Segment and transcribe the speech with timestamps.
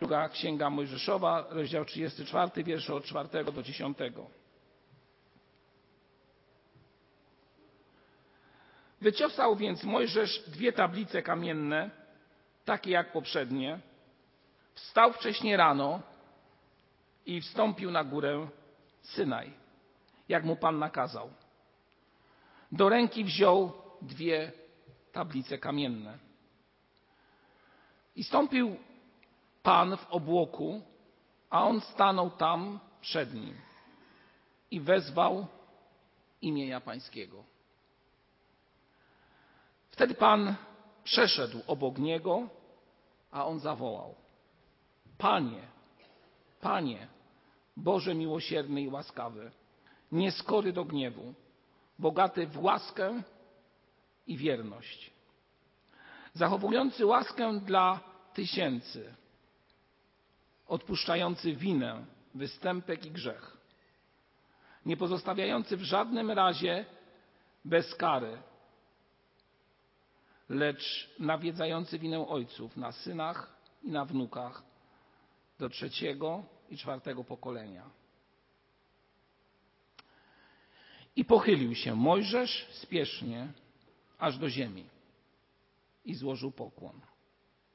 [0.00, 3.98] Druga Księga Mojżeszowa, rozdział 34, wiersze od 4 do 10.
[9.00, 11.90] Wyciosał więc Mojżesz dwie tablice kamienne,
[12.64, 13.78] takie jak poprzednie.
[14.74, 16.02] Wstał wcześnie rano
[17.26, 18.48] i wstąpił na górę
[19.02, 19.52] Synaj,
[20.28, 21.30] jak mu Pan nakazał.
[22.72, 23.72] Do ręki wziął
[24.02, 24.52] dwie
[25.12, 26.18] tablice kamienne.
[28.16, 28.76] I stąpił
[29.62, 30.82] Pan w obłoku,
[31.50, 33.54] a on stanął tam przed nim
[34.70, 35.46] i wezwał
[36.42, 37.44] imienia Pańskiego.
[39.90, 40.54] Wtedy Pan
[41.04, 42.48] przeszedł obok niego,
[43.30, 44.14] a on zawołał:
[45.18, 45.62] Panie,
[46.60, 47.08] Panie,
[47.76, 49.50] Boże miłosierny i łaskawy,
[50.12, 51.34] nieskory do gniewu,
[51.98, 53.22] bogaty w łaskę
[54.26, 55.10] i wierność,
[56.34, 58.00] zachowujący łaskę dla
[58.34, 59.14] tysięcy,
[60.70, 63.56] odpuszczający winę, występek i grzech,
[64.86, 66.84] nie pozostawiający w żadnym razie
[67.64, 68.38] bez kary,
[70.48, 74.62] lecz nawiedzający winę ojców na synach i na wnukach
[75.58, 77.90] do trzeciego i czwartego pokolenia.
[81.16, 83.52] I pochylił się Mojżesz spiesznie
[84.18, 84.84] aż do ziemi
[86.04, 87.00] i złożył pokłon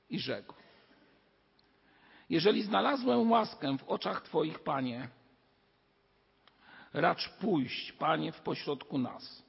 [0.09, 0.53] i rzekł:
[2.29, 5.09] Jeżeli znalazłem łaskę w oczach Twoich, Panie,
[6.93, 9.43] racz pójść, Panie, w pośrodku nas,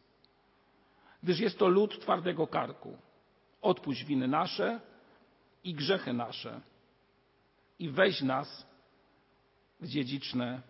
[1.22, 2.96] gdyż jest to lud twardego karku.
[3.62, 4.80] Odpuść winy nasze
[5.64, 6.60] i grzechy nasze
[7.78, 8.66] i weź nas
[9.80, 10.62] w dziedziczne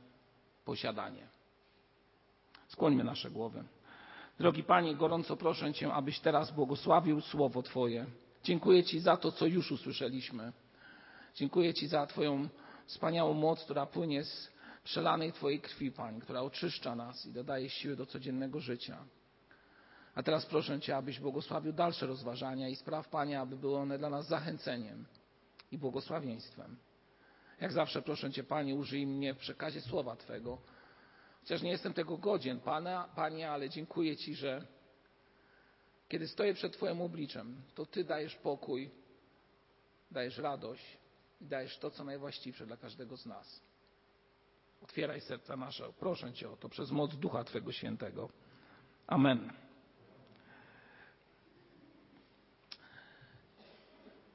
[0.65, 1.29] posiadanie.
[2.69, 3.65] Skłońmy nasze głowy.
[4.39, 8.07] Drogi Panie, gorąco proszę Cię, abyś teraz błogosławił Słowo Twoje.
[8.45, 10.53] Dziękuję Ci za to, co już usłyszeliśmy.
[11.37, 12.49] Dziękuję Ci za Twoją
[12.87, 14.53] wspaniałą moc, która płynie z
[14.85, 19.05] przelanej Twojej krwi, Panie, która oczyszcza nas i dodaje siły do codziennego życia.
[20.15, 24.11] A teraz proszę Cię, abyś błogosławił dalsze rozważania i spraw, Panie, aby były one dla
[24.11, 25.07] nas zachęceniem
[25.73, 26.77] i błogosławieństwem.
[27.61, 30.59] Jak zawsze proszę Cię, Panie, użyj mnie w przekazie słowa Twego.
[31.41, 34.67] Chociaż nie jestem tego godzien, Pana, Panie, ale dziękuję Ci, że
[36.09, 38.91] kiedy stoję przed Twoim obliczem, to Ty dajesz pokój,
[40.11, 41.06] dajesz radość
[41.41, 43.61] i dajesz to, co najwłaściwsze dla każdego z nas.
[44.83, 45.93] Otwieraj serca nasze.
[45.99, 48.29] Proszę Cię o to przez moc Ducha Twego Świętego.
[49.07, 49.53] Amen.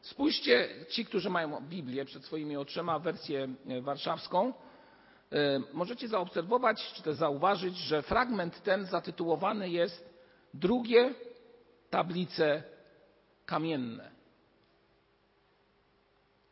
[0.02, 3.48] Spójrzcie, ci, którzy mają Biblię przed swoimi oczyma, wersję
[3.82, 4.54] warszawską,
[5.74, 10.12] możecie zaobserwować, czy też zauważyć, że fragment ten zatytułowany jest
[10.54, 11.14] Drugie
[11.90, 12.64] tablice
[13.46, 14.12] kamienne.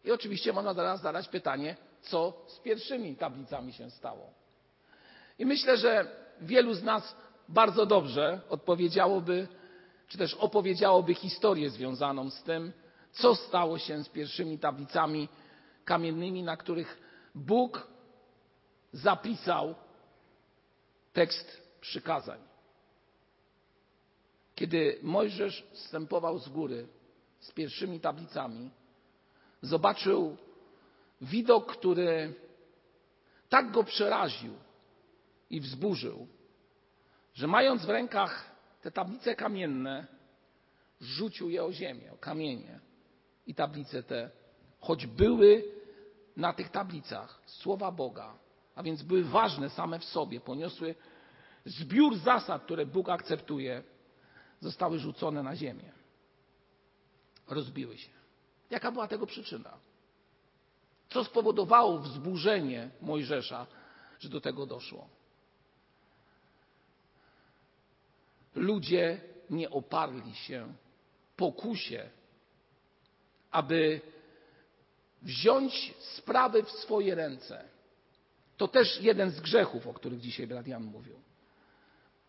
[0.03, 4.33] I oczywiście można zaraz zadać pytanie, co z pierwszymi tablicami się stało.
[5.39, 6.11] I myślę, że
[6.41, 7.15] wielu z nas
[7.49, 9.47] bardzo dobrze odpowiedziałoby,
[10.07, 12.73] czy też opowiedziałoby historię związaną z tym,
[13.11, 15.29] co stało się z pierwszymi tablicami
[15.85, 16.99] kamiennymi, na których
[17.35, 17.87] Bóg
[18.93, 19.75] zapisał
[21.13, 22.39] tekst przykazań.
[24.55, 26.87] Kiedy Mojżesz wstępował z góry
[27.39, 28.71] z pierwszymi tablicami,
[29.61, 30.37] zobaczył
[31.21, 32.33] widok, który
[33.49, 34.53] tak go przeraził
[35.49, 36.27] i wzburzył,
[37.33, 40.07] że mając w rękach te tablice kamienne,
[41.01, 42.79] rzucił je o ziemię, o kamienie.
[43.47, 44.29] I tablice te,
[44.79, 45.63] choć były
[46.37, 48.37] na tych tablicach słowa Boga,
[48.75, 50.95] a więc były ważne same w sobie, poniosły
[51.65, 53.83] zbiór zasad, które Bóg akceptuje,
[54.59, 55.91] zostały rzucone na ziemię.
[57.47, 58.18] Rozbiły się.
[58.69, 59.77] Jaka była tego przyczyna?
[61.09, 63.67] Co spowodowało wzburzenie Mojżesza,
[64.19, 65.09] że do tego doszło?
[68.55, 70.73] Ludzie nie oparli się
[71.35, 72.09] pokusie,
[73.51, 74.01] aby
[75.21, 77.63] wziąć sprawy w swoje ręce.
[78.57, 81.19] To też jeden z grzechów, o których dzisiaj brat Jan mówił.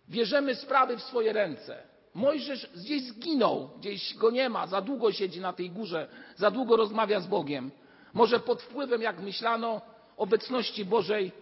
[0.08, 1.82] Bierzemy sprawy w swoje ręce.
[2.14, 6.76] Mojżesz gdzieś zginął, gdzieś go nie ma, za długo siedzi na tej górze, za długo
[6.76, 7.70] rozmawia z Bogiem.
[8.12, 9.80] Może pod wpływem, jak myślano,
[10.16, 11.32] obecności Bożej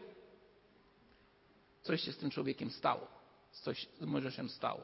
[1.83, 3.07] coś się z tym człowiekiem stało.
[3.53, 4.81] Coś z Mojżeszem stało.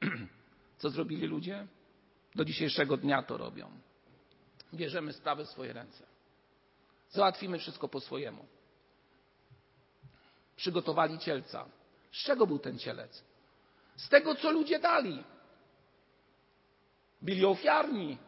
[0.78, 1.66] Co zrobili ludzie?
[2.34, 3.70] Do dzisiejszego dnia to robią.
[4.74, 6.06] Bierzemy sprawy w swoje ręce.
[7.10, 8.46] Załatwimy wszystko po swojemu.
[10.56, 11.68] Przygotowali cielca.
[12.12, 13.24] Z czego był ten cielec?
[14.04, 15.24] Z tego, co ludzie dali.
[17.22, 18.18] Byli ofiarni.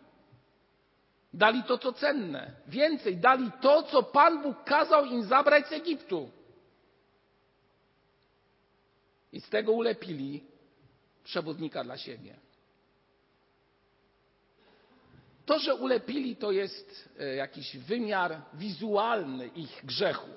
[1.35, 2.53] Dali to, co cenne.
[2.67, 6.31] Więcej, dali to, co Pan Bóg kazał im zabrać z Egiptu.
[9.33, 10.45] I z tego ulepili
[11.25, 12.37] przewodnika dla siebie.
[15.47, 20.31] To, że ulepili, to jest e, jakiś wymiar wizualny ich grzechu.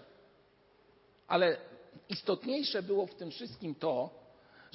[1.27, 1.57] Ale
[2.09, 4.24] istotniejsze było w tym wszystkim to,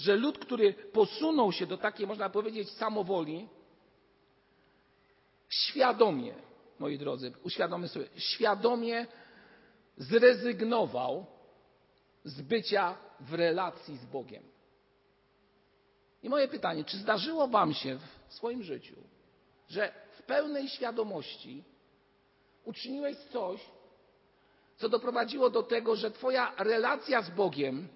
[0.01, 3.49] że lud, który posunął się do takiej, można powiedzieć, samowoli,
[5.49, 6.35] świadomie,
[6.79, 9.07] moi drodzy, uświadommy sobie, świadomie
[9.97, 11.27] zrezygnował
[12.25, 14.43] z bycia w relacji z Bogiem.
[16.23, 17.99] I moje pytanie, czy zdarzyło Wam się
[18.29, 18.97] w swoim życiu,
[19.69, 21.65] że w pełnej świadomości
[22.65, 23.61] uczyniłeś coś,
[24.77, 27.89] co doprowadziło do tego, że Twoja relacja z Bogiem,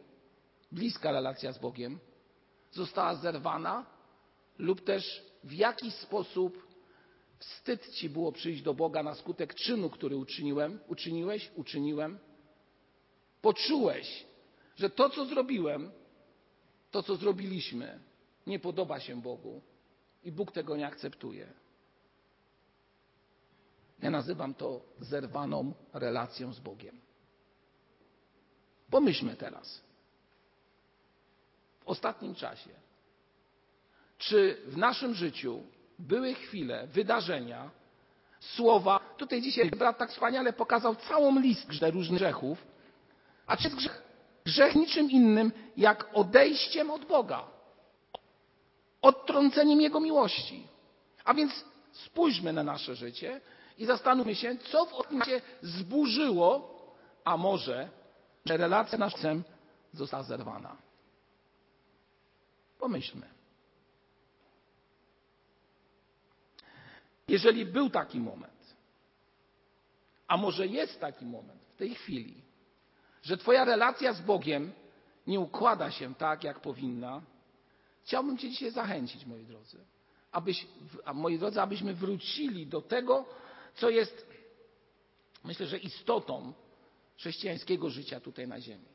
[0.75, 1.99] bliska relacja z Bogiem,
[2.73, 3.87] została zerwana,
[4.59, 6.67] lub też w jakiś sposób
[7.39, 12.19] wstyd Ci było przyjść do Boga na skutek czynu, który uczyniłem, uczyniłeś, uczyniłem.
[13.43, 14.27] Poczułeś,
[14.77, 15.91] że to, co zrobiłem,
[16.91, 18.01] to, co zrobiliśmy,
[18.47, 19.63] nie podoba się Bogu
[20.25, 21.53] i Bóg tego nie akceptuje.
[24.03, 27.01] Ja nazywam to zerwaną relacją z Bogiem.
[28.91, 29.84] Pomyślmy teraz.
[31.85, 32.71] W ostatnim czasie,
[34.19, 35.63] czy w naszym życiu
[35.99, 37.71] były chwile, wydarzenia,
[38.41, 39.01] słowa.
[39.17, 42.67] Tutaj dzisiaj brat tak wspaniale pokazał całą listę różnych grzechów.
[43.47, 44.03] A czy jest grzech?
[44.45, 47.45] Grzech niczym innym jak odejściem od Boga,
[49.03, 50.67] odtrąceniem Jego miłości.
[51.25, 53.41] A więc spójrzmy na nasze życie
[53.79, 56.75] i zastanówmy się, co w odniesieniu zburzyło,
[57.25, 57.89] a może
[58.47, 59.35] że relacja nasza
[59.93, 60.77] została zerwana.
[62.85, 63.27] Pomyślmy.
[67.29, 68.77] Jeżeli był taki moment,
[70.29, 72.35] a może jest taki moment w tej chwili,
[73.23, 74.73] że Twoja relacja z Bogiem
[75.27, 77.23] nie układa się tak, jak powinna,
[78.05, 79.79] chciałbym Cię dzisiaj zachęcić, moi drodzy,
[80.33, 80.67] abyś,
[81.15, 83.25] moi drodzy, abyśmy wrócili do tego,
[83.75, 84.27] co jest,
[85.45, 86.53] myślę, że istotą
[87.17, 88.94] chrześcijańskiego życia tutaj na Ziemi.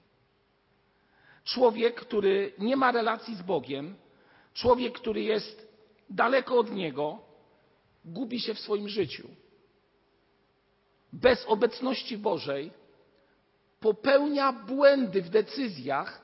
[1.44, 3.96] Człowiek, który nie ma relacji z Bogiem,
[4.54, 5.68] człowiek, który jest
[6.10, 7.20] daleko od Niego,
[8.06, 9.28] gubi się w swoim życiu.
[11.14, 12.72] Bez obecności Bożej
[13.80, 16.22] popełnia błędy w decyzjach,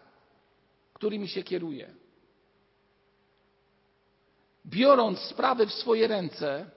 [0.94, 1.94] którymi się kieruje.
[4.65, 6.69] Biorąc sprawy w swoje ręce,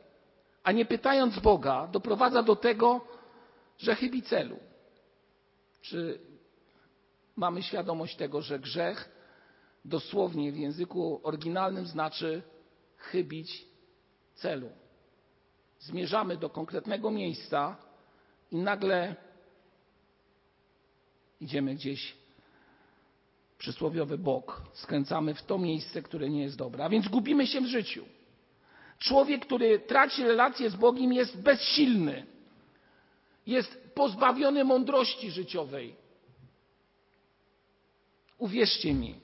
[0.62, 3.00] a nie pytając Boga, doprowadza do tego,
[3.78, 4.56] że chybi celu.
[5.80, 6.20] Czy
[7.38, 9.08] mamy świadomość tego, że grzech
[9.84, 12.42] dosłownie w języku oryginalnym znaczy
[12.96, 13.64] chybić
[14.34, 14.70] celu?
[15.80, 17.76] zmierzamy do konkretnego miejsca
[18.50, 19.16] i nagle
[21.40, 22.16] idziemy gdzieś
[23.58, 27.66] przysłowiowy bok, skręcamy w to miejsce, które nie jest dobre, a więc gubimy się w
[27.66, 28.04] życiu.
[28.98, 32.26] Człowiek, który traci relację z Bogiem, jest bezsilny,
[33.46, 35.94] jest pozbawiony mądrości życiowej.
[38.38, 39.20] Uwierzcie mi,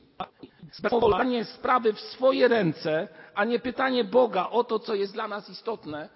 [0.72, 5.48] sprawowanie sprawy w swoje ręce, a nie pytanie Boga o to, co jest dla nas
[5.48, 6.08] istotne,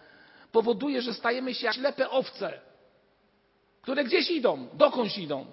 [0.52, 2.60] powoduje, że stajemy się jak ślepe owce,
[3.82, 5.46] które gdzieś idą, dokądś idą.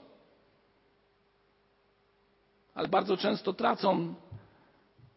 [2.74, 4.16] Ale bardzo często tracą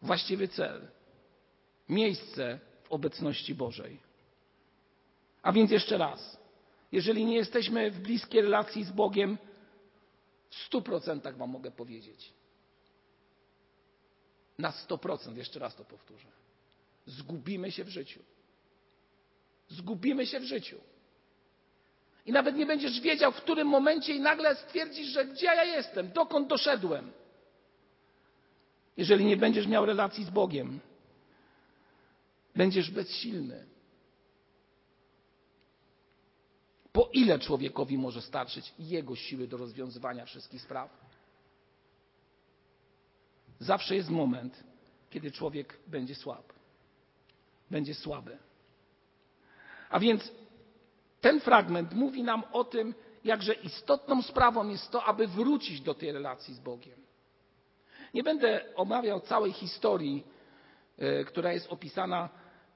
[0.01, 0.87] właściwy cel
[1.89, 3.99] miejsce w obecności Bożej.
[5.41, 6.39] A więc jeszcze raz,
[6.91, 9.37] jeżeli nie jesteśmy w bliskiej relacji z Bogiem,
[10.49, 12.33] stu procentach Wam mogę powiedzieć.
[14.57, 16.27] Na sto procent, jeszcze raz to powtórzę.
[17.05, 18.19] Zgubimy się w życiu.
[19.69, 20.77] Zgubimy się w życiu.
[22.25, 26.11] I nawet nie będziesz wiedział, w którym momencie i nagle stwierdzisz, że gdzie ja jestem,
[26.11, 27.11] dokąd doszedłem.
[28.97, 30.79] Jeżeli nie będziesz miał relacji z Bogiem,
[32.55, 33.65] będziesz bezsilny.
[36.93, 41.09] Po ile człowiekowi może starczyć jego siły do rozwiązywania wszystkich spraw?
[43.59, 44.63] Zawsze jest moment,
[45.09, 46.53] kiedy człowiek będzie słab,
[47.71, 48.37] będzie słaby.
[49.89, 50.31] A więc
[51.21, 56.11] ten fragment mówi nam o tym, jakże istotną sprawą jest to, aby wrócić do tej
[56.11, 56.99] relacji z Bogiem.
[58.13, 60.23] Nie będę omawiał całej historii,
[60.97, 62.29] e, która jest opisana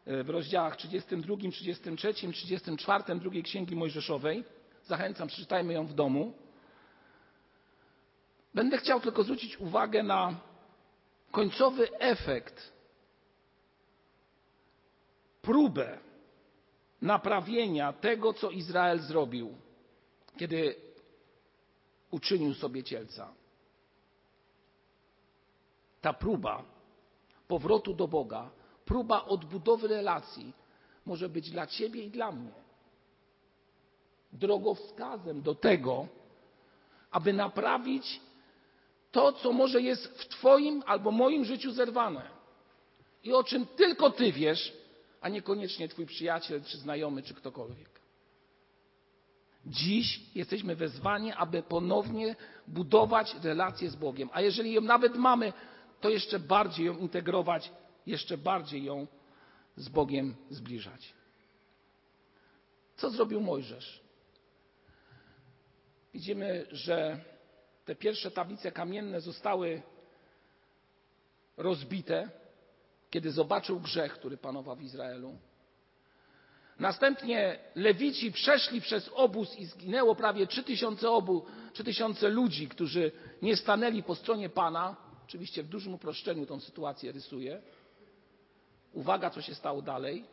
[0.06, 4.44] w rozdziałach 32, 33, 34 drugiej Księgi Mojżeszowej.
[4.84, 6.34] Zachęcam, przeczytajmy ją w domu.
[8.54, 10.36] Będę chciał tylko zwrócić uwagę na
[11.32, 12.74] końcowy efekt,
[15.42, 16.00] próbę
[17.02, 19.58] naprawienia tego, co Izrael zrobił,
[20.38, 20.76] kiedy
[22.12, 23.34] uczynił sobie cielca.
[26.02, 26.64] Ta próba
[27.48, 28.50] powrotu do Boga,
[28.86, 30.54] próba odbudowy relacji
[31.06, 32.52] może być dla Ciebie i dla mnie
[34.34, 36.08] drogowskazem do tego,
[37.12, 38.22] aby naprawić
[39.12, 42.30] to, co może jest w Twoim albo moim życiu zerwane
[43.24, 44.74] i o czym tylko Ty wiesz,
[45.22, 47.90] a niekoniecznie Twój przyjaciel, czy znajomy, czy ktokolwiek.
[49.66, 52.36] Dziś jesteśmy wezwani, aby ponownie
[52.68, 55.54] budować relacje z Bogiem, a jeżeli ją nawet mamy,
[56.02, 57.72] to jeszcze bardziej ją integrować,
[58.06, 59.08] jeszcze bardziej ją
[59.76, 61.14] z Bogiem zbliżać.
[62.96, 64.04] Co zrobił Mojżesz?
[66.14, 67.20] Widzimy, że
[67.86, 69.82] te pierwsze tablice kamienne zostały
[71.58, 72.30] rozbite,
[73.10, 75.38] kiedy zobaczył grzech, który panował w Izraelu.
[76.80, 84.04] Następnie Lewici przeszli przez obóz i zginęło prawie 3000 obu, 3000 ludzi, którzy nie stanęli
[84.04, 84.96] po stronie Pana.
[85.26, 87.62] Oczywiście w dużym uproszczeniu tą sytuację rysuję.
[88.94, 90.26] Uwaga, co się stało dalej.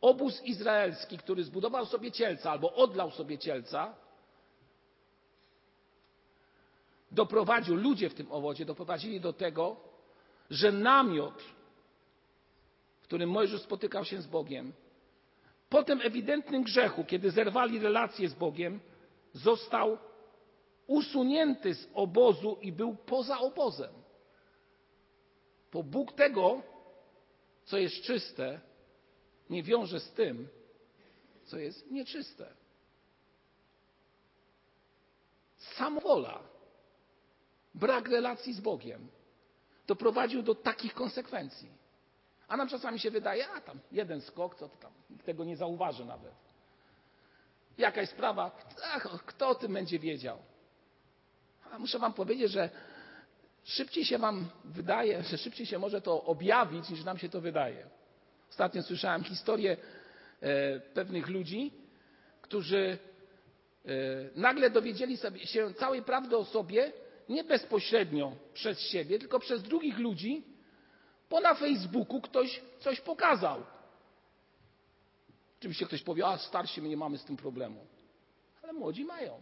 [0.00, 3.94] Obóz izraelski, który zbudował sobie cielca albo odlał sobie cielca,
[7.10, 9.76] doprowadził, ludzie w tym owodzie doprowadzili do tego,
[10.50, 11.42] że namiot,
[13.00, 14.72] w którym Mojżesz spotykał się z Bogiem,
[15.68, 18.80] po tym ewidentnym grzechu, kiedy zerwali relacje z Bogiem,
[19.32, 19.98] został
[20.86, 23.90] usunięty z obozu i był poza obozem.
[25.72, 26.62] Bo Bóg tego,
[27.70, 28.60] co jest czyste,
[29.50, 30.48] nie wiąże z tym,
[31.44, 32.46] co jest nieczyste.
[35.56, 36.42] Samowola
[37.74, 39.08] brak relacji z Bogiem
[39.86, 41.68] doprowadził do takich konsekwencji.
[42.48, 45.56] A nam czasami się wydaje, a tam jeden skok, co to tam, nikt tego nie
[45.56, 46.34] zauważy nawet.
[47.78, 48.50] Jakaś sprawa,
[48.84, 50.38] ach, kto o tym będzie wiedział?
[51.70, 52.70] A muszę Wam powiedzieć, że
[53.70, 57.86] szybciej się Wam wydaje, że szybciej się może to objawić, niż nam się to wydaje.
[58.50, 59.76] Ostatnio słyszałem historię
[60.40, 61.72] e, pewnych ludzi,
[62.42, 62.98] którzy
[63.84, 63.88] e,
[64.36, 66.92] nagle dowiedzieli się całej prawdy o sobie
[67.28, 70.44] nie bezpośrednio przez siebie, tylko przez drugich ludzi,
[71.30, 73.62] bo na Facebooku ktoś coś pokazał.
[75.58, 77.86] Oczywiście ktoś powie, a starsi my nie mamy z tym problemu.
[78.62, 79.40] Ale młodzi mają.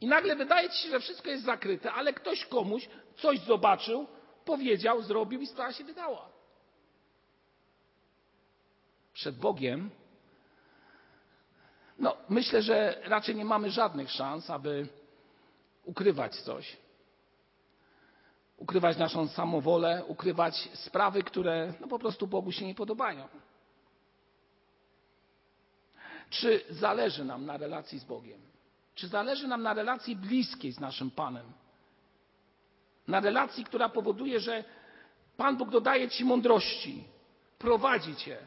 [0.00, 4.06] I nagle wydaje ci się, że wszystko jest zakryte, ale ktoś komuś coś zobaczył,
[4.44, 6.28] powiedział, zrobił i sprawa się wydała.
[9.12, 9.90] Przed Bogiem,
[11.98, 14.88] no myślę, że raczej nie mamy żadnych szans, aby
[15.84, 16.76] ukrywać coś.
[18.56, 23.28] Ukrywać naszą samowolę, ukrywać sprawy, które no po prostu Bogu się nie podobają.
[26.30, 28.47] Czy zależy nam na relacji z Bogiem?
[28.98, 31.52] Czy zależy nam na relacji bliskiej z naszym Panem?
[33.08, 34.64] Na relacji, która powoduje, że
[35.36, 37.04] Pan Bóg dodaje Ci mądrości,
[37.58, 38.38] prowadzi Cię,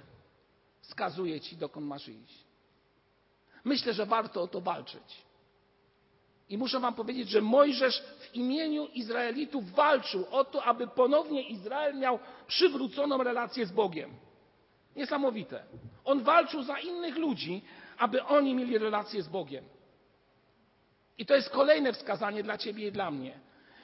[0.81, 2.45] wskazuje Ci, dokąd masz iść.
[3.63, 5.25] Myślę, że warto o to walczyć.
[6.49, 11.97] I muszę wam powiedzieć, że Mojżesz w imieniu Izraelitów walczył o to, aby ponownie Izrael
[11.97, 14.11] miał przywróconą relację z Bogiem.
[14.95, 15.63] Niesamowite.
[16.05, 17.61] On walczył za innych ludzi,
[17.97, 19.65] aby oni mieli relację z Bogiem.
[21.21, 23.39] I to jest kolejne wskazanie dla ciebie i dla mnie.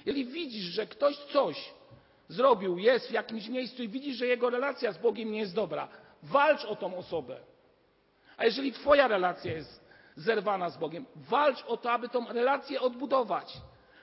[0.05, 1.73] Jeżeli widzisz, że ktoś coś
[2.29, 5.87] zrobił, jest w jakimś miejscu i widzisz, że jego relacja z Bogiem nie jest dobra,
[6.23, 7.39] walcz o tą osobę.
[8.37, 9.83] A jeżeli twoja relacja jest
[10.15, 11.05] zerwana z Bogiem.
[11.15, 13.53] Walcz o to, aby tą relację odbudować.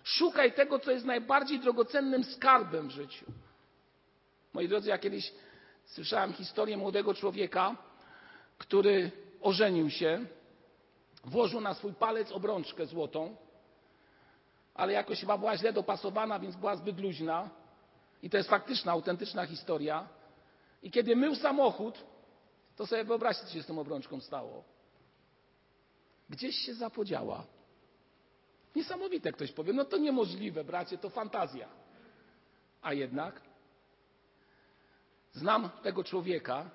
[0.04, 3.26] Szukaj tego, co jest najbardziej drogocennym skarbem w życiu.
[4.52, 5.32] Moi drodzy, ja kiedyś
[5.84, 7.76] słyszałem historię młodego człowieka,
[8.58, 9.10] który
[9.40, 10.26] ożenił się,
[11.24, 13.36] włożył na swój palec obrączkę złotą,
[14.74, 17.50] ale jakoś chyba była źle dopasowana, więc była zbyt luźna.
[18.22, 20.08] I to jest faktyczna, autentyczna historia.
[20.82, 22.04] I kiedy mył samochód,
[22.76, 24.64] to sobie wyobraźcie, co się z tą obrączką stało.
[26.30, 27.44] Gdzieś się zapodziała.
[28.76, 31.68] Niesamowite ktoś powie, no to niemożliwe, bracie, to fantazja.
[32.82, 33.40] A jednak
[35.32, 36.70] znam tego człowieka.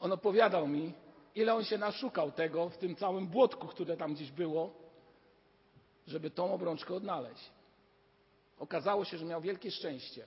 [0.00, 0.92] On opowiadał mi,
[1.34, 4.74] ile on się naszukał tego w tym całym błotku, które tam gdzieś było,
[6.06, 7.50] żeby tą obrączkę odnaleźć.
[8.58, 10.24] Okazało się, że miał wielkie szczęście.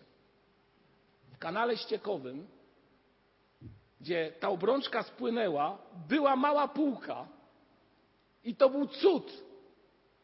[1.34, 2.48] W kanale ściekowym,
[4.02, 7.28] gdzie ta obrączka spłynęła, była mała półka,
[8.46, 9.44] i to był cud,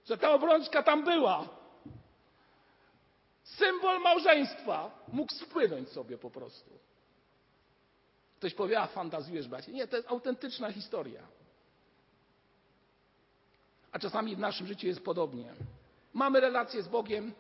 [0.05, 1.49] że ta obrączka tam była.
[3.43, 6.69] Symbol małżeństwa mógł spłynąć sobie po prostu.
[8.41, 9.71] Ktoś powie, a fantazjujesz, bracie.
[9.71, 11.27] Nie, to jest autentyczna historia.
[13.91, 15.53] A czasami w naszym życiu jest podobnie.
[16.13, 17.33] Mamy relację z Bogiem,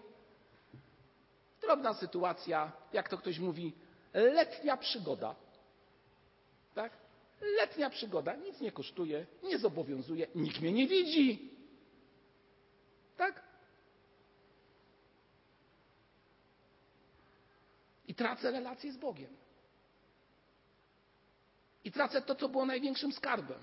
[1.61, 3.73] drobna sytuacja, jak to ktoś mówi,
[4.13, 5.35] letnia przygoda.
[6.75, 6.93] Tak?
[7.41, 11.51] Letnia przygoda, nic nie kosztuje, nie zobowiązuje, nikt mnie nie widzi.
[13.17, 13.43] Tak?
[18.07, 19.41] I tracę relację z Bogiem.
[21.83, 23.59] I tracę to, co było największym skarbem.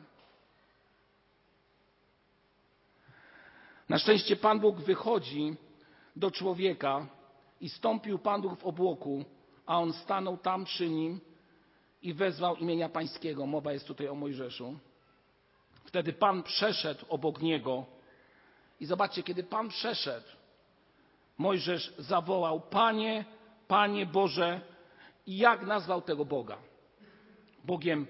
[3.89, 5.57] Na szczęście Pan Bóg wychodzi
[6.17, 7.07] do człowieka
[7.61, 9.25] i stąpił Pan Bóg w obłoku,
[9.67, 11.21] a on stanął tam przy nim
[12.03, 13.47] i wezwał imienia Pańskiego.
[13.47, 14.79] Mowa jest tutaj o Mojżeszu.
[15.85, 17.87] Wtedy Pan przeszedł obok niego
[18.81, 20.27] i zobaczcie, kiedy Pan przeszedł,
[21.39, 23.25] Mojżesz zawołał: Panie,
[23.69, 24.61] Panie Boże,
[25.27, 26.59] jak nazwał tego Boga?
[27.65, 28.07] Bogiem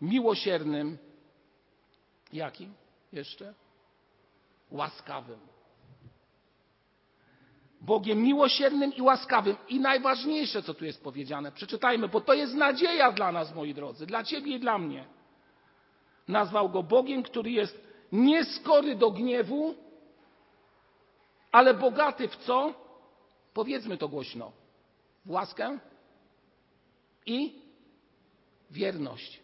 [0.00, 0.98] miłosiernym.
[2.32, 2.74] Jakim
[3.12, 3.54] jeszcze?
[4.70, 5.40] Łaskawym.
[7.80, 9.56] Bogiem miłosiernym i łaskawym.
[9.68, 14.06] I najważniejsze, co tu jest powiedziane, przeczytajmy, bo to jest nadzieja dla nas, moi drodzy,
[14.06, 15.04] dla Ciebie i dla mnie.
[16.28, 19.74] Nazwał go Bogiem, który jest nieskory do gniewu,
[21.52, 22.74] ale bogaty w co?
[23.54, 24.52] Powiedzmy to głośno.
[25.24, 25.78] W łaskę
[27.26, 27.59] i
[28.70, 29.40] wierność.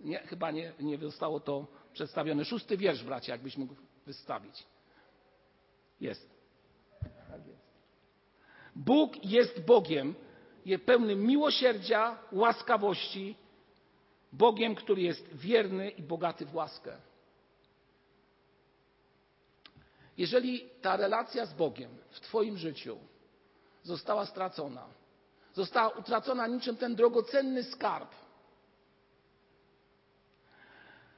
[0.00, 2.44] Nie, chyba nie, nie zostało to przedstawione.
[2.44, 3.74] Szósty wiersz, bracie, jakbyś mógł
[4.06, 4.66] wystawić.
[6.00, 6.30] Jest.
[7.00, 7.40] Tak.
[8.76, 10.14] Bóg jest Bogiem,
[10.64, 13.36] jest pełnym miłosierdzia, łaskawości,
[14.32, 16.96] Bogiem, który jest wierny i bogaty w łaskę.
[20.16, 22.98] Jeżeli ta relacja z Bogiem w Twoim życiu
[23.82, 24.86] została stracona,
[25.58, 28.10] została utracona niczym ten drogocenny skarb,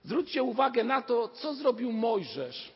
[0.05, 2.73] zwróćcie uwagę na to, co zrobił Mojżesz,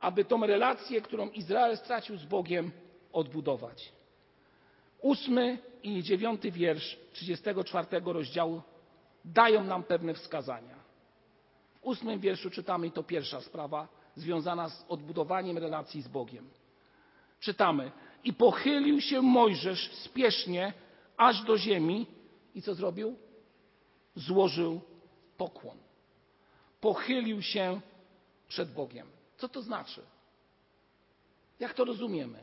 [0.00, 2.70] aby tą relację, którą Izrael stracił z Bogiem,
[3.12, 3.92] odbudować.
[5.00, 8.62] Ósmy i dziewiąty wiersz 34 rozdziału
[9.24, 10.76] dają nam pewne wskazania.
[11.74, 16.50] W ósmym wierszu czytamy, i to pierwsza sprawa, związana z odbudowaniem relacji z Bogiem.
[17.40, 17.90] Czytamy:
[18.24, 20.72] I pochylił się Mojżesz spiesznie
[21.16, 22.06] aż do ziemi
[22.54, 23.16] i co zrobił?
[24.14, 24.80] Złożył
[25.36, 25.78] pokłon.
[26.80, 27.80] Pochylił się
[28.48, 29.06] przed Bogiem.
[29.36, 30.02] Co to znaczy?
[31.60, 32.38] Jak to rozumiemy?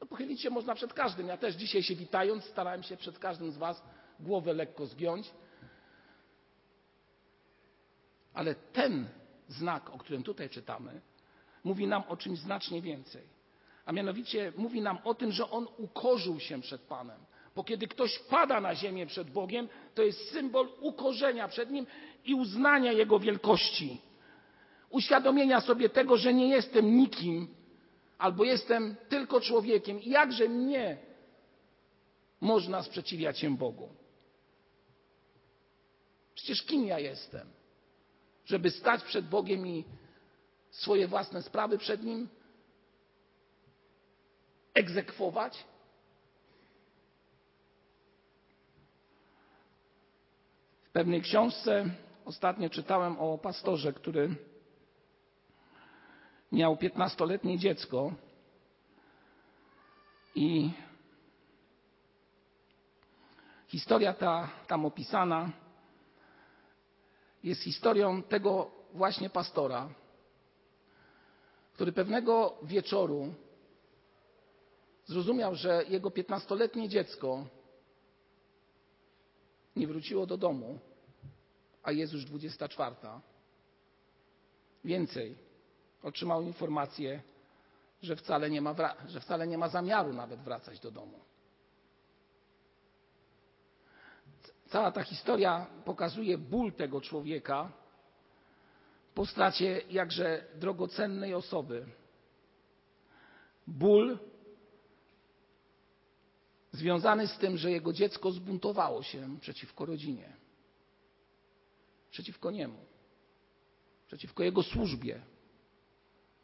[0.00, 1.28] No, pochylić się można przed każdym.
[1.28, 3.82] Ja też dzisiaj się witając, starałem się przed każdym z Was
[4.20, 5.30] głowę lekko zgiąć.
[8.34, 9.08] Ale ten
[9.48, 11.00] znak, o którym tutaj czytamy,
[11.64, 13.22] mówi nam o czymś znacznie więcej.
[13.86, 17.20] A mianowicie mówi nam o tym, że on ukorzył się przed Panem.
[17.56, 21.86] Bo kiedy ktoś pada na ziemię przed Bogiem, to jest symbol ukorzenia przed Nim
[22.24, 24.00] i uznania Jego wielkości.
[24.90, 27.48] Uświadomienia sobie tego, że nie jestem nikim,
[28.18, 30.96] albo jestem tylko człowiekiem i jakże mnie
[32.40, 33.88] można sprzeciwiać się Bogu.
[36.34, 37.48] Przecież kim ja jestem?
[38.44, 39.84] żeby stać przed Bogiem i
[40.70, 42.28] swoje własne sprawy przed Nim
[44.74, 45.64] egzekwować?
[50.84, 51.84] W pewnej książce
[52.24, 54.36] ostatnio czytałem o pastorze, który
[56.52, 58.12] miał piętnastoletnie dziecko
[60.34, 60.70] i
[63.68, 65.50] historia ta tam opisana
[67.44, 69.88] jest historią tego właśnie pastora,
[71.74, 73.34] który pewnego wieczoru
[75.04, 77.46] zrozumiał, że jego piętnastoletnie dziecko
[79.76, 80.78] nie wróciło do domu,
[81.82, 82.96] a jest już 24.
[84.84, 85.34] Więcej,
[86.02, 87.22] otrzymał informację,
[88.02, 88.74] że wcale nie ma,
[89.06, 91.18] że wcale nie ma zamiaru nawet wracać do domu.
[94.68, 97.72] Cała ta historia pokazuje ból tego człowieka
[99.14, 101.86] po stracie jakże drogocennej osoby.
[103.66, 104.18] Ból
[106.72, 110.32] związany z tym, że jego dziecko zbuntowało się przeciwko rodzinie,
[112.10, 112.78] przeciwko niemu,
[114.06, 115.20] przeciwko jego służbie,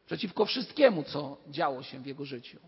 [0.06, 2.58] przeciwko wszystkiemu, co działo się w jego życiu.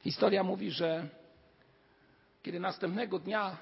[0.00, 1.08] Historia mówi, że
[2.42, 3.58] kiedy następnego dnia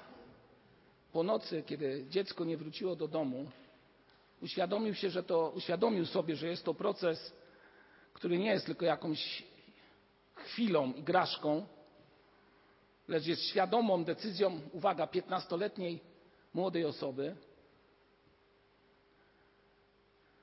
[1.13, 3.51] po nocy, kiedy dziecko nie wróciło do domu,
[4.41, 7.33] uświadomił się, że to, uświadomił sobie, że jest to proces,
[8.13, 9.43] który nie jest tylko jakąś
[10.43, 11.65] chwilą, igraszką,
[13.07, 15.99] lecz jest świadomą decyzją, uwaga, 15-letniej
[16.53, 17.35] młodej osoby.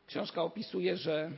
[0.06, 1.30] Książka opisuje, że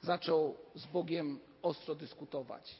[0.00, 2.76] zaczął z Bogiem ostro dyskutować.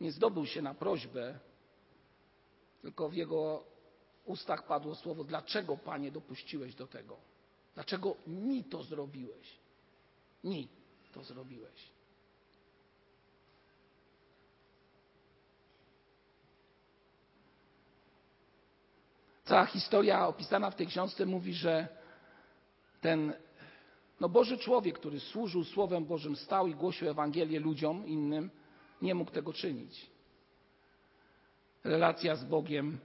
[0.00, 1.38] Nie zdobył się na prośbę,
[2.82, 3.64] tylko w jego
[4.24, 7.16] ustach padło słowo: Dlaczego, panie, dopuściłeś do tego?
[7.74, 9.60] Dlaczego mi to zrobiłeś?
[10.44, 10.68] Mi
[11.12, 11.90] to zrobiłeś.
[19.44, 21.88] Cała historia opisana w tej książce mówi, że
[23.00, 23.34] ten
[24.20, 28.50] no Boży człowiek, który służył Słowem Bożym, stał i głosił Ewangelię ludziom innym,
[29.02, 30.10] nie mógł tego czynić.
[31.84, 32.98] Relacja z Bogiem,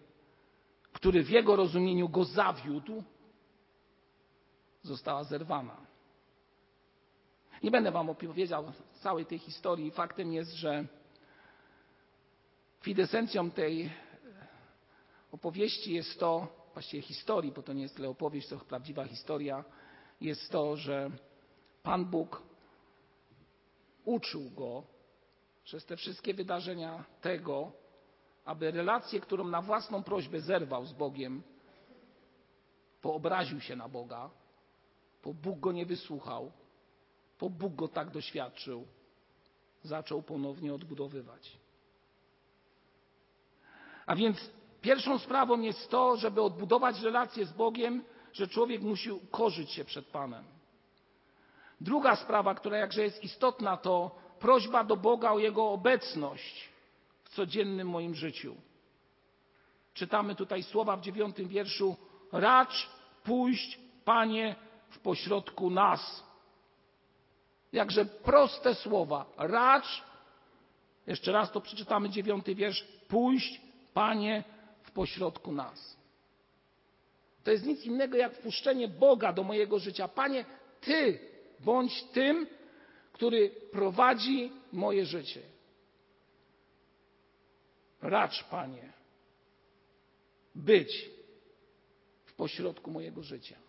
[0.94, 3.04] który w jego rozumieniu go zawiódł,
[4.84, 5.78] została zerwana.
[7.64, 9.92] Nie będę Wam opowiedział całej tej historii.
[9.92, 10.86] Faktem jest, że
[12.80, 13.92] kwintesencją tej
[15.32, 19.64] opowieści jest to, właściwie historii, bo to nie jest tyle opowieść, co prawdziwa historia,
[20.22, 21.12] jest to, że
[21.84, 22.44] Pan Bóg
[24.06, 24.84] uczył go
[25.64, 27.72] przez te wszystkie wydarzenia tego,
[28.46, 31.44] aby relację, którą na własną prośbę zerwał z Bogiem,
[33.02, 34.30] poobraził się na Boga,
[35.24, 36.52] bo Bóg go nie wysłuchał,
[37.40, 38.88] bo Bóg go tak doświadczył,
[39.84, 41.58] zaczął ponownie odbudowywać.
[44.06, 44.50] A więc
[44.82, 50.06] pierwszą sprawą jest to, żeby odbudować relację z Bogiem, że człowiek musi ukorzyć się przed
[50.06, 50.44] Panem.
[51.82, 56.70] Druga sprawa, która jakże jest istotna, to prośba do Boga o Jego obecność
[57.24, 58.56] w codziennym moim życiu.
[59.94, 61.96] Czytamy tutaj słowa w dziewiątym wierszu:
[62.32, 62.90] Racz
[63.24, 64.56] pójść, Panie,
[64.90, 66.24] w pośrodku nas.
[67.76, 69.26] Jakże proste słowa.
[69.38, 70.04] Racz,
[71.08, 72.88] jeszcze raz to przeczytamy, dziewiąty wiersz.
[73.08, 73.62] Pójść,
[73.94, 74.44] Panie,
[74.84, 75.98] w pośrodku nas.
[77.44, 80.08] To jest nic innego jak wpuszczenie Boga do mojego życia.
[80.08, 80.46] Panie,
[80.82, 81.20] Ty
[81.60, 82.48] bądź tym,
[83.12, 85.42] który prowadzi moje życie.
[88.02, 88.94] Racz, Panie,
[90.56, 91.10] być
[92.26, 93.65] w pośrodku mojego życia.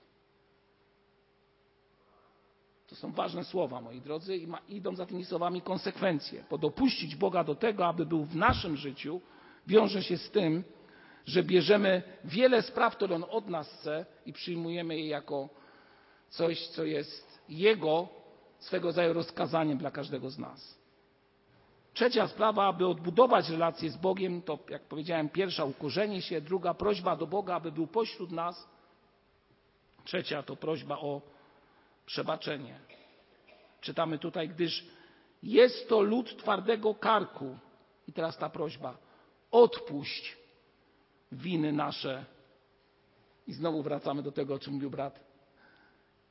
[2.86, 6.44] To są ważne słowa, moi drodzy, i ma, idą za tymi słowami konsekwencje.
[6.50, 9.20] Bo dopuścić Boga do tego, aby był w naszym życiu,
[9.66, 10.64] wiąże się z tym,
[11.26, 15.48] że bierzemy wiele spraw, które On od nas chce i przyjmujemy je jako
[16.28, 18.08] coś, co jest Jego
[18.58, 20.78] swego rodzaju rozkazaniem dla każdego z nas.
[21.94, 27.16] Trzecia sprawa, aby odbudować relacje z Bogiem, to jak powiedziałem, pierwsza ukorzenie się, druga prośba
[27.16, 28.68] do Boga, aby był pośród nas.
[30.04, 31.35] Trzecia to prośba o
[32.06, 32.78] przebaczenie.
[33.80, 34.86] Czytamy tutaj, gdyż
[35.42, 37.58] jest to lud twardego karku.
[38.08, 38.98] I teraz ta prośba:
[39.50, 40.36] odpuść
[41.32, 42.24] winy nasze.
[43.46, 45.20] I znowu wracamy do tego, o czym mówił brat.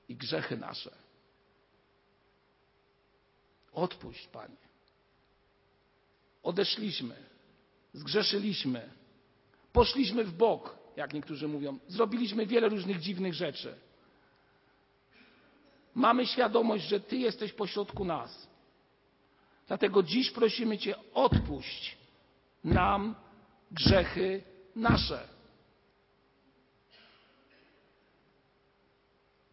[0.10, 0.92] I grzechy nasze.
[3.74, 4.66] Odpuść, Panie.
[6.44, 7.16] Odeszliśmy,
[7.94, 8.90] zgrzeszyliśmy,
[9.74, 13.76] poszliśmy w bok, jak niektórzy mówią, zrobiliśmy wiele różnych dziwnych rzeczy.
[15.96, 18.48] Mamy świadomość, że Ty jesteś pośrodku nas.
[19.68, 21.98] Dlatego dziś prosimy Cię, odpuść
[22.64, 23.16] nam
[23.72, 24.44] grzechy
[24.76, 25.28] nasze.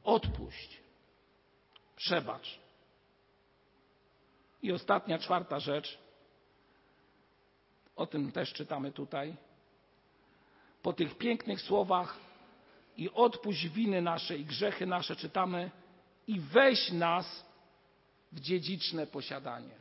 [0.05, 0.81] Odpuść.
[1.97, 2.59] Przebacz.
[4.63, 5.99] I ostatnia, czwarta rzecz.
[7.97, 9.37] O tym też czytamy tutaj.
[10.83, 12.19] Po tych pięknych słowach
[12.97, 15.71] i odpuść winy nasze i grzechy nasze czytamy
[16.27, 17.45] i weź nas
[18.33, 19.75] w dziedziczne posiadanie.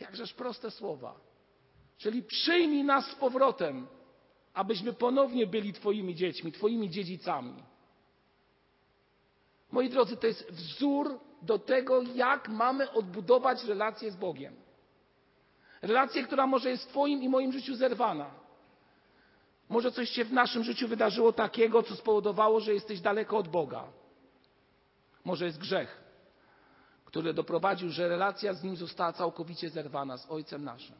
[0.00, 1.14] Jakżeż proste słowa.
[1.98, 3.86] Czyli przyjmij nas z powrotem,
[4.54, 7.62] abyśmy ponownie byli Twoimi dziećmi, Twoimi dziedzicami.
[9.72, 14.54] Moi drodzy, to jest wzór do tego, jak mamy odbudować relację z Bogiem.
[15.82, 18.30] Relację, która może jest w Twoim i moim życiu zerwana.
[19.68, 23.84] Może coś się w naszym życiu wydarzyło takiego, co spowodowało, że jesteś daleko od Boga.
[25.28, 26.00] Może jest grzech,
[27.04, 30.96] który doprowadził, że relacja z Nim została całkowicie zerwana z Ojcem naszym.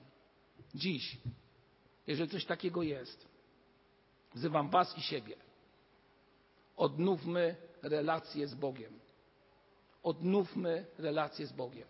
[0.75, 1.17] Dziś,
[2.07, 3.29] jeżeli coś takiego jest,
[4.35, 5.37] wzywam Was i siebie.
[6.77, 8.99] Odnówmy relacje z Bogiem.
[10.03, 11.89] Odnówmy relacje z Bogiem.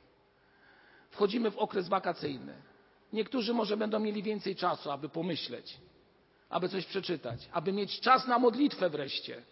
[1.11, 2.63] Wchodzimy w okres wakacyjny.
[3.13, 5.79] Niektórzy może będą mieli więcej czasu, aby pomyśleć,
[6.49, 9.43] aby coś przeczytać, aby mieć czas na modlitwę wreszcie,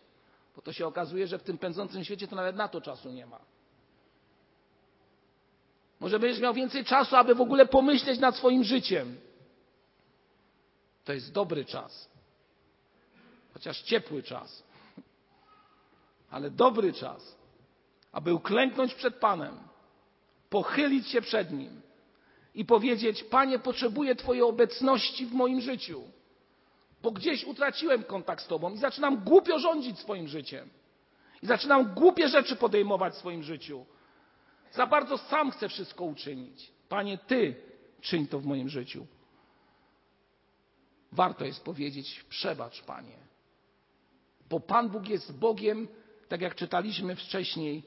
[0.57, 3.27] bo to się okazuje, że w tym pędzącym świecie to nawet na to czasu nie
[3.27, 3.41] ma.
[6.01, 9.17] Może będziesz miał więcej czasu, aby w ogóle pomyśleć nad swoim życiem.
[11.05, 12.09] To jest dobry czas.
[13.55, 14.63] Chociaż ciepły czas.
[16.31, 17.37] Ale dobry czas,
[18.13, 19.59] aby uklęknąć przed Panem,
[20.51, 21.81] pochylić się przed Nim
[22.55, 26.03] i powiedzieć: Panie, potrzebuję Twojej obecności w moim życiu,
[27.07, 30.71] bo gdzieś utraciłem kontakt z Tobą i zaczynam głupio rządzić swoim życiem.
[31.43, 33.87] I zaczynam głupie rzeczy podejmować w swoim życiu.
[34.73, 36.73] Za bardzo sam chcę wszystko uczynić.
[36.89, 37.55] Panie, Ty
[38.01, 39.07] czyń to w moim życiu.
[41.13, 43.19] Warto jest powiedzieć: Przebacz, Panie.
[44.51, 45.89] Bo Pan Bóg jest Bogiem,
[46.29, 47.83] tak jak czytaliśmy wcześniej,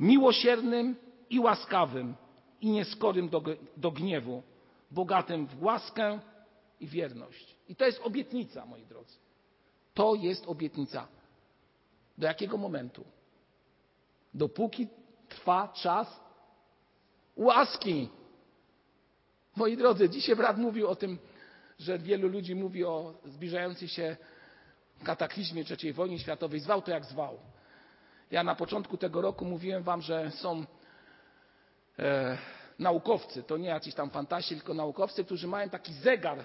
[0.00, 0.96] miłosiernym
[1.30, 2.14] i łaskawym
[2.60, 3.42] i nieskorym do,
[3.76, 4.42] do gniewu,
[4.90, 6.20] bogatym w łaskę
[6.80, 7.59] i wierność.
[7.70, 9.16] I to jest obietnica, moi drodzy.
[9.94, 11.08] To jest obietnica.
[12.18, 13.04] Do jakiego momentu?
[14.34, 14.88] Dopóki
[15.28, 16.20] trwa czas
[17.36, 18.08] łaski.
[19.56, 21.18] Moi drodzy, dzisiaj brat mówił o tym,
[21.78, 24.16] że wielu ludzi mówi o zbliżającej się
[25.04, 26.60] kataklizmie III wojny światowej.
[26.60, 27.38] Zwał to jak zwał.
[28.30, 30.64] Ja na początku tego roku mówiłem wam, że są
[31.98, 32.38] e,
[32.78, 36.44] naukowcy, to nie jakiś tam fantasi, tylko naukowcy, którzy mają taki zegar,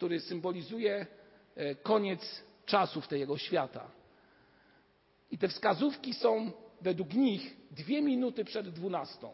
[0.00, 1.06] który symbolizuje
[1.54, 3.90] e, koniec czasów tego świata.
[5.30, 9.32] I te wskazówki są według nich dwie minuty przed dwunastą.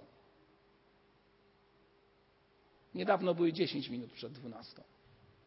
[2.94, 4.83] Niedawno były 10 minut przed dwunastą.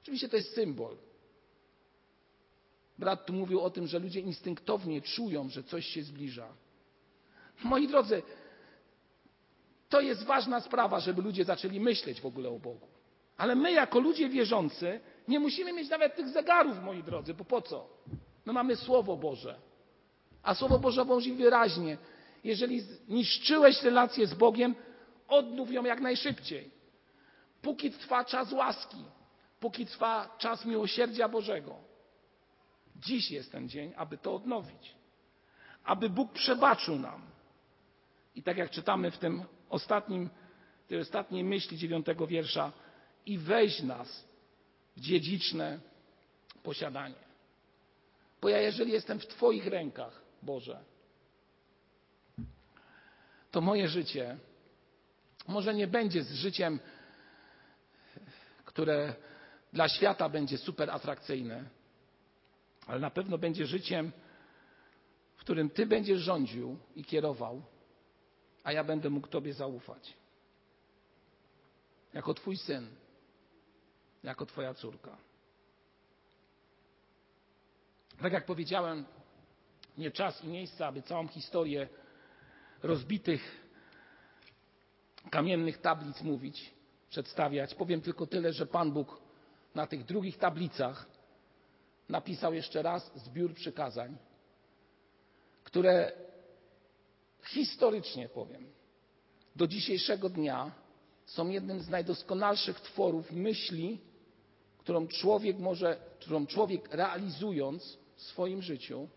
[0.02, 0.98] Oczywiście to jest symbol.
[2.98, 6.48] Brat tu mówił o tym, że ludzie instynktownie czują, że coś się zbliża.
[7.64, 8.24] Moi drodzy,
[9.90, 12.99] to jest ważna sprawa, żeby ludzie zaczęli myśleć w ogóle o Bogu.
[13.40, 17.62] Ale my, jako ludzie wierzący, nie musimy mieć nawet tych zegarów, moi drodzy, bo po
[17.62, 17.90] co?
[18.46, 19.56] My mamy Słowo Boże.
[20.44, 21.98] A Słowo Boże mówi wyraźnie,
[22.44, 24.76] jeżeli zniszczyłeś relację z Bogiem,
[25.28, 26.72] odnów ją jak najszybciej.
[27.62, 29.06] Póki trwa czas łaski,
[29.60, 31.76] póki trwa czas miłosierdzia Bożego.
[32.96, 34.96] Dziś jest ten dzień, aby to odnowić.
[35.84, 37.22] Aby Bóg przebaczył nam.
[38.36, 40.30] I tak jak czytamy w tym ostatnim,
[40.88, 42.72] tej ostatniej myśli dziewiątego wiersza,
[43.30, 44.26] i weź nas
[44.98, 45.80] w dziedziczne
[46.64, 47.30] posiadanie.
[48.42, 50.84] Bo ja, jeżeli jestem w Twoich rękach, Boże,
[53.52, 54.38] to moje życie
[55.48, 56.80] może nie będzie z życiem,
[58.66, 59.16] które
[59.74, 61.64] dla świata będzie super atrakcyjne,
[62.88, 64.12] ale na pewno będzie życiem,
[65.36, 67.62] w którym Ty będziesz rządził i kierował,
[68.64, 70.14] a ja będę mógł Tobie zaufać.
[72.14, 72.90] Jako Twój syn,
[74.24, 75.18] jako Twoja córka.
[78.22, 79.06] Tak jak powiedziałem,
[79.98, 81.90] nie czas i miejsce, aby całą historię
[82.84, 83.70] rozbitych
[85.30, 86.74] kamiennych tablic mówić,
[87.10, 87.76] przedstawiać.
[87.76, 89.22] Powiem tylko tyle, że Pan Bóg
[89.76, 91.06] na tych drugich tablicach
[92.10, 94.18] napisał jeszcze raz zbiór przykazań,
[95.64, 96.12] które
[97.44, 98.72] historycznie powiem,
[99.56, 100.72] do dzisiejszego dnia
[101.26, 104.00] są jednym z najdoskonalszych tworów myśli,
[104.90, 109.08] którą człowiek może, którą człowiek realizując w swoim życiu,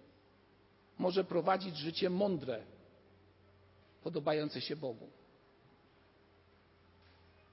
[0.98, 2.62] może prowadzić życie mądre,
[4.02, 5.10] podobające się Bogu.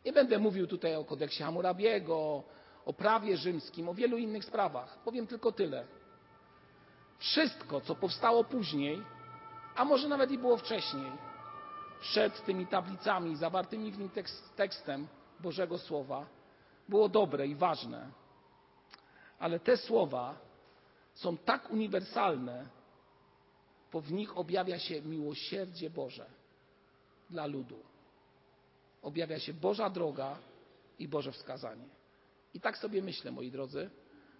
[0.05, 2.43] Nie będę mówił tutaj o kodeksie Hammurabiego,
[2.85, 4.97] o prawie rzymskim, o wielu innych sprawach.
[5.03, 5.85] Powiem tylko tyle.
[7.17, 9.01] Wszystko, co powstało później,
[9.75, 11.11] a może nawet i było wcześniej,
[12.01, 14.09] przed tymi tablicami zawartymi w nim
[14.55, 15.07] tekstem
[15.39, 16.38] Bożego Słowa,
[16.89, 18.11] było dobre i ważne.
[19.39, 20.37] Ale te słowa
[21.13, 22.69] są tak uniwersalne,
[23.91, 26.25] bo w nich objawia się miłosierdzie Boże
[27.29, 27.79] dla ludu.
[29.01, 30.37] Objawia się Boża droga
[30.99, 31.87] i Boże wskazanie.
[32.53, 33.89] I tak sobie myślę, moi drodzy,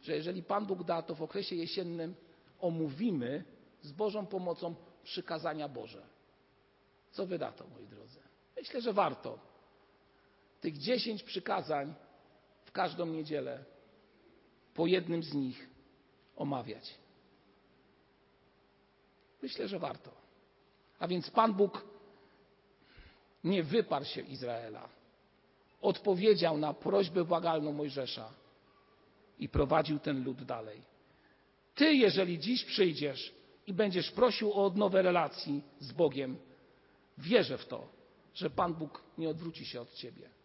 [0.02, 2.16] że jeżeli Pan Bóg da, to w okresie jesiennym
[2.60, 3.44] omówimy
[3.82, 6.02] z Bożą pomocą przykazania Boże.
[7.12, 8.20] Co wy na to, moi drodzy?
[8.58, 9.40] Myślę, że warto.
[10.62, 11.96] Tych dziesięć przykazań
[12.70, 13.64] w każdą niedzielę
[14.74, 15.70] po jednym z nich
[16.36, 16.96] omawiać.
[19.42, 20.12] Myślę, że warto.
[21.00, 21.86] A więc Pan Bóg
[23.44, 24.90] nie wyparł się Izraela.
[25.82, 28.34] Odpowiedział na prośbę błagalną Mojżesza
[29.40, 30.82] i prowadził ten lud dalej.
[31.76, 33.34] Ty, jeżeli dziś przyjdziesz
[33.68, 36.38] i będziesz prosił o odnowę relacji z Bogiem,
[37.18, 37.88] wierzę w to,
[38.34, 40.39] że Pan Bóg nie odwróci się od ciebie.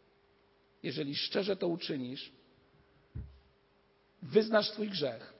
[0.85, 2.33] Jeżeli szczerze to uczynisz,
[4.23, 5.35] wyznasz swój grzech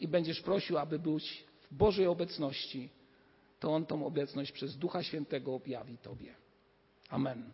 [0.00, 2.88] i będziesz prosił, aby być w Bożej obecności,
[3.60, 6.34] to On tą obecność przez Ducha Świętego objawi Tobie.
[7.08, 7.50] Amen.